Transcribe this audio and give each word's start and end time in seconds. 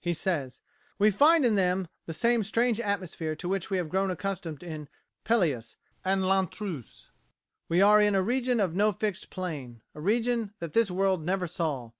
He 0.00 0.14
says, 0.14 0.60
"We 0.98 1.12
find 1.12 1.46
in 1.46 1.54
them 1.54 1.86
the 2.06 2.12
same 2.12 2.42
strange 2.42 2.80
atmosphere 2.80 3.36
to 3.36 3.48
which 3.48 3.70
we 3.70 3.76
had 3.76 3.88
grown 3.88 4.10
accustomed 4.10 4.64
in 4.64 4.88
'Pelleas' 5.24 5.76
and 6.04 6.26
'L'Intruse.' 6.26 7.12
We 7.68 7.80
are 7.80 8.00
in 8.00 8.16
a 8.16 8.20
region 8.22 8.58
of 8.58 8.74
no 8.74 8.90
fixed 8.90 9.30
plane 9.30 9.82
a 9.94 10.00
region 10.00 10.54
that 10.58 10.72
this 10.72 10.90
world 10.90 11.24
never 11.24 11.46
saw. 11.46 11.92